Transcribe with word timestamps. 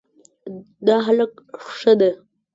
دا 0.85 0.95
هلک 1.05 1.33
ښه 1.77 1.93
ده 1.99 2.11